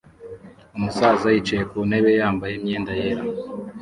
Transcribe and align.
Umusaza 0.77 1.27
yicaye 1.33 1.63
ku 1.71 1.77
ntebe 1.89 2.09
yambaye 2.19 2.53
imyenda 2.59 2.91
yera 2.99 3.23